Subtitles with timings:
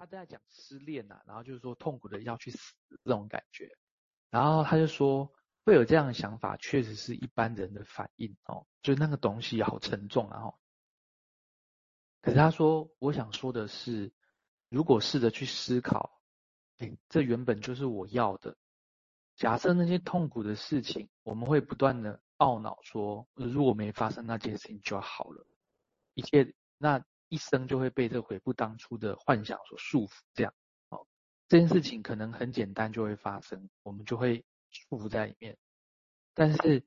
[0.00, 3.68] 他在讲失恋呐、啊，然后就是说痛苦的要去死这种感觉，
[4.30, 5.30] 然后他就说
[5.62, 10.54] 会有这样的想法，确实是一般人的反应哦，就那个东西好沉重啊哦。
[12.22, 14.10] 可是他说，我想说的是，
[14.70, 16.18] 如果试着去思考，
[16.78, 18.56] 哎，这原本就是我要的。
[19.36, 25.46] 假设那些痛苦的事情，我们会不断的懊恼说，如果没发生那件事情就好了，
[26.14, 30.20] 一切那一生就会被这悔不当初的幻想所束缚。
[30.34, 30.52] 这样，
[30.90, 31.06] 哦，
[31.48, 35.56] 这件事情可能很简单就会发生，我们就会束缚在里面。
[36.34, 36.84] 但是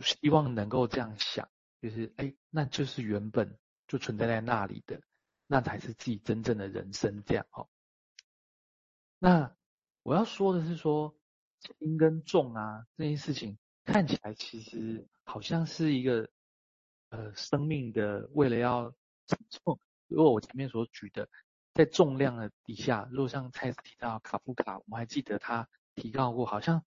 [0.00, 1.50] 希望能够这样想，
[1.82, 5.02] 就是哎，那就是原本就存在在那里的，
[5.46, 7.22] 那才是自己真正的人生。
[7.26, 7.68] 这样，哦，
[9.18, 9.54] 那
[10.02, 11.14] 我要说的是说。
[11.80, 16.28] 轻跟重啊，这件事情看起来其实好像是一个
[17.08, 18.94] 呃生命的为了要
[19.26, 19.78] 承重。
[20.08, 21.28] 如果我前面所举的，
[21.74, 26.84] 在重量的底下，如果像蔡司提到卡夫卡，我们还记得他提到过，好像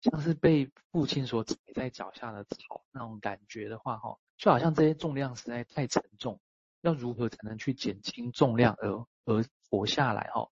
[0.00, 6.40] 像是被父亲所踩在脚下的草那种感觉的话，哈，就好像这些重量实在太沉重，
[6.80, 10.30] 要如何才能去减轻重量而而活下来？
[10.32, 10.50] 哈，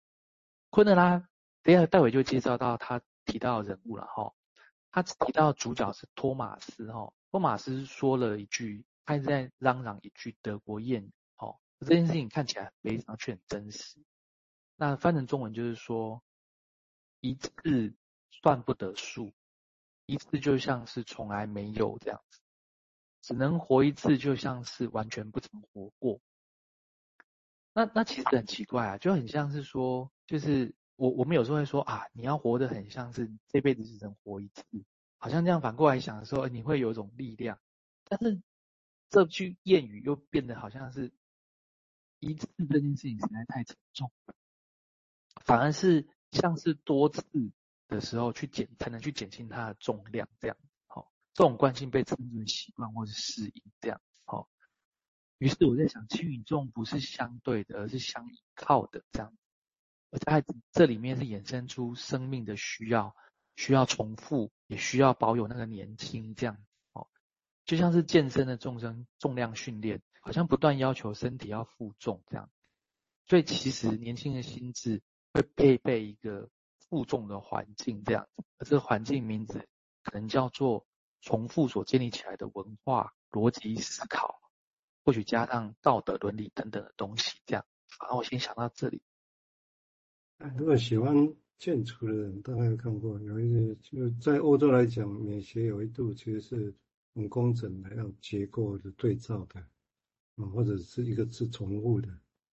[0.69, 1.27] 昆德拉
[1.63, 3.01] 等下待会就介绍到他。
[3.25, 4.33] 提到的人物了哈，
[4.89, 13.97] 他提到主角是托马斯哈，托马斯说了一句，他一直在嚷嚷一句德国谚语，哦，这件事情看起来非常却很真实。
[14.75, 16.21] 那翻成中文就是说，
[17.19, 17.95] 一次
[18.29, 19.33] 算不得数，
[20.05, 22.39] 一次就像是从来没有这样子，
[23.23, 26.21] 只能活一次，就像是完全不曾活过。
[27.73, 30.75] 那那其实很奇怪啊，就很像是说，就是。
[30.99, 34.65] 我我们有时候会说啊，你要活得很像是这辈子只能活一次，
[35.17, 37.57] 好像这样反过来想的时候，你会有一种力量。
[38.03, 38.41] 但是
[39.09, 41.11] 这句谚语又变得好像是
[42.19, 44.11] 一次这件事情实在太沉重，
[45.45, 47.23] 反而是像是多次
[47.87, 50.55] 的时候去减才能去减轻它的重量，这样
[50.87, 54.49] 好，这种惯性被称之为习惯或是适应，这样好。
[55.39, 59.33] 于是我在想，轻与重不是相对的，而是相依靠的这样。
[60.11, 63.15] 而在这里面是衍生出生命的需要，
[63.55, 66.57] 需要重复，也需要保有那个年轻，这样，
[67.69, 72.49] 就像是健身的重身重量训练，好像不断要求身体要负重这样。
[73.27, 76.49] 所以其实年轻的心智会配备一个
[76.79, 79.67] 负重的环境这样子，而这个环境名字
[80.01, 80.87] 可能叫做
[81.21, 84.41] 重复所建立起来的文化、逻辑思考，
[85.05, 87.63] 或许加上道德伦理等等的东西这样。
[87.99, 89.03] 好，我先想到这里。
[90.57, 96.73] 如果喜欢建筑的人，大概有看过，有一些就在欧洲来讲，美学有一度其实是
[97.19, 99.59] 很工整的，要结构的对照的，
[100.35, 102.07] 啊，或者是一个是重复的，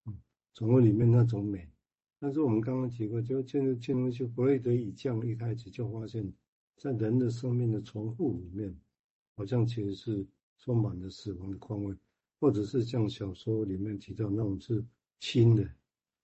[0.06, 0.18] 嗯，
[0.54, 1.70] 重复里面那种美。
[2.18, 6.32] 但是我们刚刚提过，就建筑建筑学弗洛伊德以降一开始就发现，
[6.76, 8.76] 在人的生命的重复里面，
[9.36, 10.26] 好像其实是
[10.58, 11.94] 充满了死亡的况味，
[12.40, 14.84] 或者是像小说里面提到那种是
[15.20, 15.62] 轻的。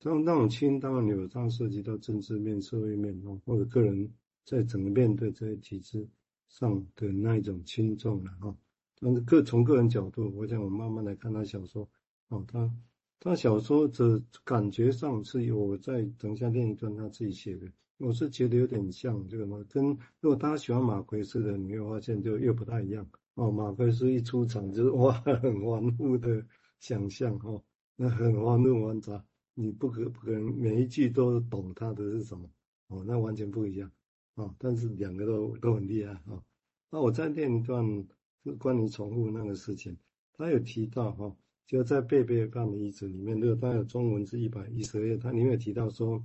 [0.01, 4.13] 这种那种轻，当然有它涉及到政治面、社会面，或者个人
[4.45, 6.09] 在整个面对这些体制
[6.53, 8.57] 上的那一种轻重了哈。
[9.01, 11.89] 但是各从个人角度，我想我慢慢来看他小说
[12.29, 12.71] 哦，他
[13.19, 17.67] 他小说的感觉上是有我在等下念一段他自己写的，
[17.99, 19.87] 我是觉得有点像这个嘛，跟
[20.21, 23.51] 如果大家喜欢马奎斯的，你会发现就又不太一样哦。
[23.51, 26.45] 马奎斯一出场就是哇，很玩物的
[26.79, 27.63] 想象哦，
[27.97, 29.25] 那很玩物玩杂。
[29.55, 32.49] 你不可不可能每一句都懂他的是什么
[32.89, 33.91] 哦，那完全不一样
[34.35, 34.55] 哦。
[34.59, 36.43] 但是两个都都很厉害哦。
[36.91, 38.07] 那我再念一段
[38.45, 39.97] 是关于重复那个事情，
[40.33, 41.35] 他有提到哈，
[41.67, 46.25] 就在贝贝汉的遗址里面，如果他有中文是一百一十页，他里面有提到说，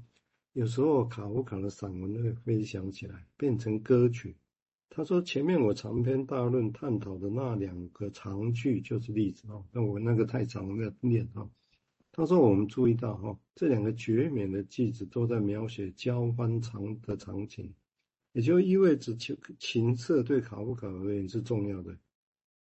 [0.53, 4.35] 有时候卡夫卡的散文会飞翔起来，变成歌曲。
[4.90, 11.50] 他说前面我长篇大论探讨的那两个长句就是例子哦，那我那个太长了念哈。
[12.12, 17.72] 他说：“我们注意到，哈，这两个绝美的句子都在描写交欢场的场景，
[18.37, 21.97] 也就意味着情情色对卡夫卡而言是重要的。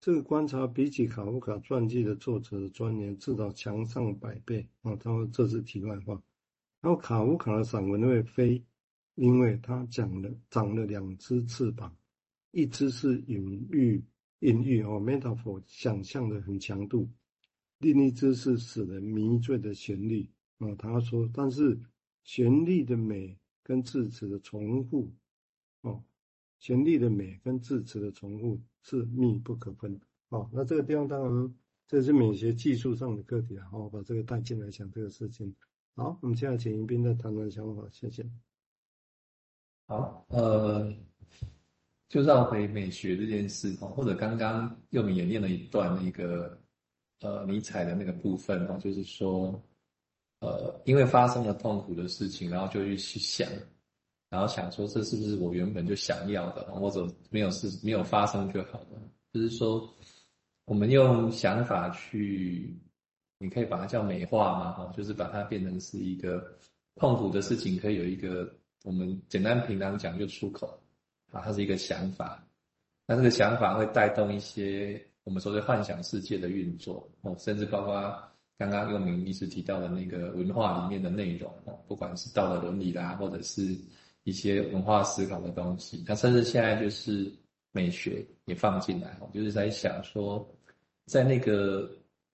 [0.01, 4.97] 这个观察比起卡夫卡传记的作者的钻研至少强上百倍啊！
[4.97, 6.15] 他说这是题外话。
[6.81, 8.65] 然后卡夫卡的散文会飞，
[9.17, 11.95] 因为他讲了长了两只翅膀，
[12.53, 14.03] 一只是隐喻
[14.39, 17.07] 隐喻哦，metaphor 想象的很强度。”
[17.81, 20.27] 另一只是使人迷醉的旋律
[20.57, 21.79] 啊，他说，但是
[22.25, 25.13] 旋律的美跟字词的重复，
[25.83, 26.03] 哦，
[26.59, 30.01] 旋律的美跟字词的重复是密不可分。
[30.29, 31.55] 哦，那这个地方当然
[31.87, 35.55] 这是美学技术上的课题啊，我把这个带进来讲这个事情。
[35.95, 38.29] 好，我们现在请迎宾再谈谈想法，谢谢。
[39.87, 40.93] 好，呃，
[42.09, 46.61] 就绕回美学这件事哦，或者刚刚又演练了一段那个
[47.21, 49.63] 呃尼采的那个部分哦，就是说，
[50.41, 53.49] 呃，因为发生了痛苦的事情，然后就去去想。
[54.29, 59.01] 然后想说，这是不是我原本就想要的，或者没有事没有发生就好了？
[59.33, 59.89] 就是说，
[60.65, 62.77] 我们用想法去，
[63.39, 66.45] 你可以把它叫美化嘛，哈，就是把它变成是一个
[66.97, 68.53] 痛苦的事情，可以有一个
[68.83, 70.77] 我们简单平常讲就出口
[71.31, 72.45] 啊，它是一个想法。
[73.07, 77.95] 那这个想法会带动一些我们说的幻想世界的运作，哦，甚至包括
[78.59, 81.49] 刚刚又明一直提到的那个文化里面的内容，
[81.87, 83.79] 不管是道德伦理啦，或者是。
[84.27, 87.33] 一些文化思考的东西，那甚至现在就是
[87.71, 90.45] 美学也放进来，我就是在想说，
[91.05, 91.89] 在那个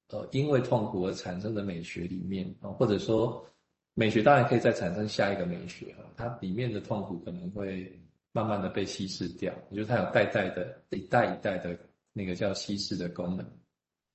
[0.08, 3.46] 呃因为痛苦而产生的美学里面啊，或者说
[3.92, 7.92] 美学当然可以再产生下一个美学啊，它里面的痛苦可能会
[8.32, 11.78] 慢慢的被稀释掉，也就是它有代代的一代一代的
[12.14, 13.46] 那个叫稀释的功能，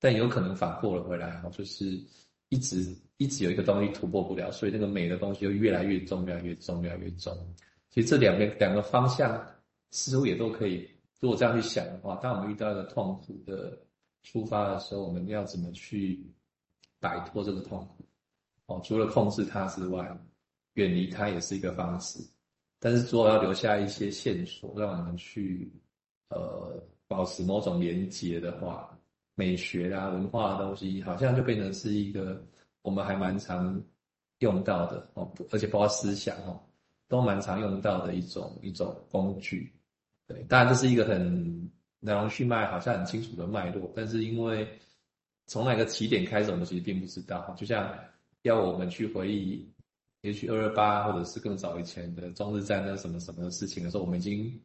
[0.00, 1.84] 但有可能反过了回来哈，就是
[2.48, 7.36] 一直一直有一个东西突破不了，所以那个美的东西就越来越重，越来越重，越来越重。
[7.90, 9.44] 其实这两个两个方向
[9.90, 10.88] 似乎也都可以。
[11.20, 13.76] 如果这样去想的话，当我们遇到一个痛苦的
[14.22, 16.24] 出发的时候，我们要怎么去
[17.00, 18.04] 摆脱这个痛苦？
[18.66, 20.16] 哦，除了控制它之外，
[20.74, 22.20] 远离它也是一个方式。
[22.78, 25.72] 但是如果要留下一些线索，让我们去
[26.28, 28.97] 呃保持某种连接的话，
[29.38, 32.44] 美学啊、文化的东西，好像就变成是一个
[32.82, 33.80] 我们还蛮常
[34.40, 36.60] 用到的哦，而且包括思想哦。
[37.10, 39.72] 都蛮常用到的一种一种工具，
[40.26, 41.70] 对，当然这是一个很
[42.00, 44.68] 来龙去脉，好像很清楚的脉络，但是因为
[45.46, 47.54] 从哪个起点开始，我们其实并不知道。
[47.56, 47.98] 就像
[48.42, 49.66] 要我们去回忆，
[50.20, 54.60] 也许二二八或者是更早以前的中日战争什么什么的事情的时候，我们已经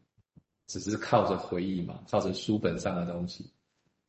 [0.68, 3.50] 只是靠着回忆嘛，靠着书本上的东西。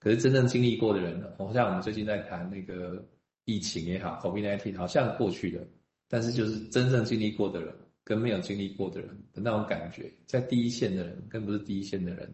[0.04, 3.02] 可是真正经历过的人呢，好像我们最近在谈那个
[3.46, 5.66] 疫情也好，COVID-19 好像过去了，
[6.08, 7.74] 但是就是真正经历过的人。
[8.06, 12.30] 跟没有经历过的人的那种感觉，在第一线的人跟不是第一线的人，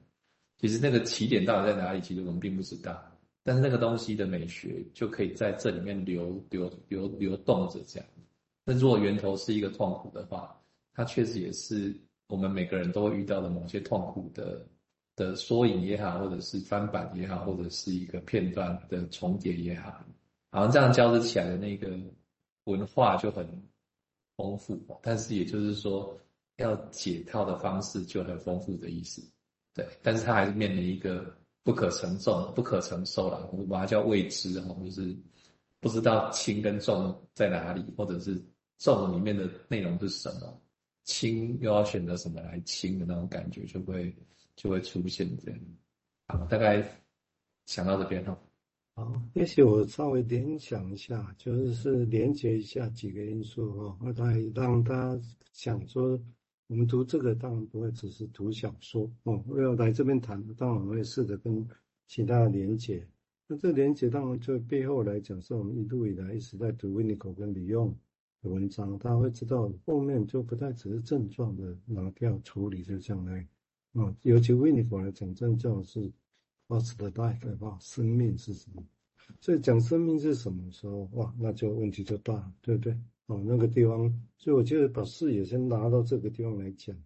[0.58, 3.00] 其实那个起点到底在哪里，其实我们并不知道。
[3.44, 8.08] 但是那个东西的美学就可以在这里面流流流流动着这样。
[8.64, 10.60] 那如果源头是一个痛苦的话，
[10.92, 11.94] 它确实也是
[12.26, 14.66] 我们每个人都会遇到的某些痛苦的
[15.20, 19.92] 的缩影也好，或者是翻版也好，或者是一个片段的重叠也好，
[20.50, 21.88] 好像这样交织起来的那个
[22.64, 23.46] 文化就很。
[24.36, 26.18] 丰富，但是也就是说，
[26.56, 29.22] 要解套的方式就很丰富的意思，
[29.74, 29.86] 对。
[30.02, 31.30] 但是它还是面临一个
[31.62, 35.14] 不可承重、不可承受了，我们把它叫未知哈，就是
[35.78, 38.42] 不知道轻跟重在哪里，或者是
[38.78, 40.58] 重里面的内容是什么，
[41.04, 44.10] 轻又要选择什么来轻的那种感觉，就会
[44.60, 45.60] 就会出现这样。
[46.28, 46.86] 好，大概
[47.64, 48.38] 想到这边哈。
[48.94, 55.18] 好，也许我稍微联想一下，就是是连接一下几个因素哈，来让他
[55.54, 56.20] 想说，
[56.66, 61.66] 我们读这个当然不会只是读小说哦，要来这边谈，当然我们会试着跟
[62.06, 63.02] 其他的连接。
[63.46, 67.96] 那这连接当然就背后来讲，是我们一路以来一直在读维尼口跟李用
[68.42, 73.48] 的文章，大家会知道后面就不太只是症状的拿掉处理，就这样来，
[73.94, 76.12] 啊，尤其为你过来讲，症状是。
[76.68, 77.80] What's the life about？
[77.80, 78.84] 生命是什么？
[79.40, 82.96] 所以讲生命是什么时候，哇，那就问题就大了，对不对？
[83.26, 86.96] 哦，那个地方，所以我就把视野先拿到这个地方来讲，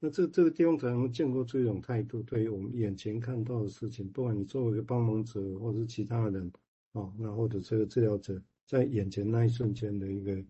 [0.00, 6.52] 那这这个地方才能建构出一种态度，对于我们眼前看到的事情，不管你作为一个帮忙者，或是其他人，
[6.90, 10.44] 哦，那或者这个治疗者，在眼前那一瞬间的一个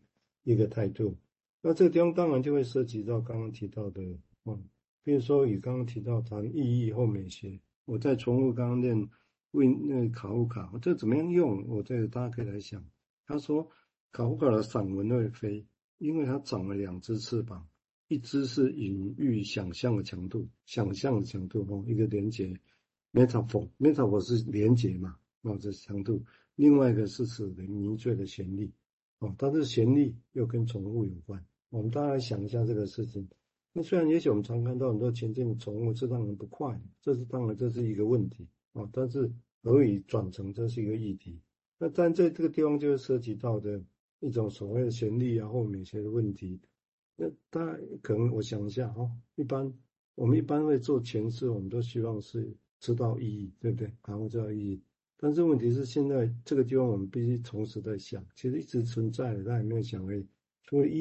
[0.45, 1.15] 一个态度，
[1.61, 4.03] 那这个地方当然就会涉及到刚刚提到的，
[4.45, 4.59] 哦，
[5.05, 7.61] 比如说你刚刚提到谈意义或美学。
[7.85, 9.09] 我再重复刚刚念
[9.51, 11.67] 问那个卡夫卡，这怎么样用？
[11.67, 12.85] 我这个大家可以来想。
[13.27, 13.69] 他说
[14.13, 15.67] 卡夫卡的散文会飞，
[15.99, 17.67] 因为它长了两只翅膀，
[18.07, 22.55] 一只是隐喻想象的强度，想象的强度哦，一个连接
[23.13, 26.25] metaphor，metaphor 是连接嘛，哦，这是强度。
[26.55, 28.71] 另外一个是指的迷醉的旋律，
[29.19, 31.45] 哦，但是旋律又跟宠物有关。
[31.71, 33.29] 我们大家来想一下这个事情。
[33.73, 38.89] 那虽然也许我们常看到很多前进的宠物，这让人不快，这是当然这是一个问题啊。
[38.93, 41.41] 但是何以转成这是一个议题。
[41.79, 43.83] 那但在这个地方就是涉及到的
[44.21, 46.61] 一种所谓的权利啊或美学的问题。
[47.17, 49.73] 那当然可能我想一下哈，一般
[50.15, 53.93] 我们一般会做诠释，我们都希望是知道意义，对不对？
[54.07, 54.83] 然后知道意义。
[55.17, 60.27] 但是问题是，现在这个地方我们必须同时在想，其实一直存在的，他也没有想而已。
[60.65, 60.91] 除了医